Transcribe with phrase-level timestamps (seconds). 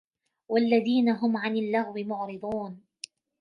[0.49, 2.83] والذين هم عن اللغو معرضون